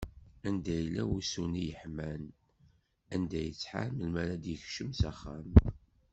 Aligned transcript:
Anda 0.47 0.73
yella 0.79 1.03
wusu-nni 1.09 1.63
yeḥman, 1.67 2.23
anda 3.13 3.39
yettḥar 3.43 3.89
melmi 3.93 4.17
ara 4.23 4.35
d-yekcem 4.43 4.91
s 4.99 5.01
axxam? 5.11 5.49